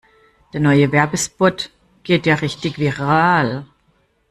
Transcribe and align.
Der 0.53 0.59
neue 0.61 0.91
Werbespot 0.91 1.69
geht 2.01 2.25
ja 2.25 2.33
richtig 2.33 2.79
viral. 2.79 3.67